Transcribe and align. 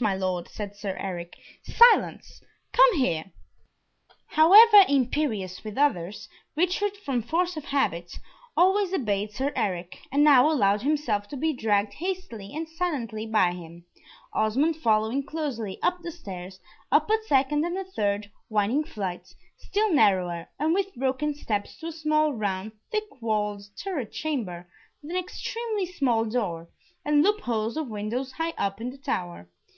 my 0.00 0.12
Lord," 0.16 0.48
said 0.48 0.74
Sir 0.74 0.96
Eric. 0.98 1.36
"Silence! 1.62 2.40
come 2.72 2.96
here." 2.96 3.26
However 4.26 4.82
imperious 4.88 5.62
with 5.62 5.78
others, 5.78 6.28
Richard 6.56 6.96
from 6.96 7.22
force 7.22 7.56
of 7.56 7.66
habit 7.66 8.18
always 8.56 8.92
obeyed 8.92 9.30
Sir 9.30 9.52
Eric, 9.54 10.00
and 10.10 10.24
now 10.24 10.50
allowed 10.50 10.82
himself 10.82 11.28
to 11.28 11.36
be 11.36 11.52
dragged 11.52 11.92
hastily 11.92 12.52
and 12.52 12.68
silently 12.68 13.24
by 13.24 13.52
him, 13.52 13.84
Osmond 14.32 14.74
following 14.78 15.22
closely, 15.24 15.78
up 15.80 16.00
the 16.02 16.10
stairs, 16.10 16.58
up 16.90 17.08
a 17.08 17.22
second 17.28 17.64
and 17.64 17.78
a 17.78 17.84
third 17.84 18.32
winding 18.48 18.82
flight, 18.82 19.32
still 19.58 19.92
narrower, 19.94 20.48
and 20.58 20.74
with 20.74 20.92
broken 20.96 21.36
steps, 21.36 21.78
to 21.78 21.86
a 21.86 21.92
small 21.92 22.32
round, 22.32 22.72
thick 22.90 23.04
walled 23.22 23.62
turret 23.80 24.10
chamber, 24.10 24.68
with 25.02 25.12
an 25.12 25.16
extremely 25.16 25.86
small 25.86 26.24
door, 26.24 26.68
and 27.04 27.22
loop 27.22 27.42
holes 27.42 27.76
of 27.76 27.86
windows 27.86 28.32
high 28.32 28.54
up 28.58 28.80
in 28.80 28.90
the 28.90 28.98
tower. 28.98 29.48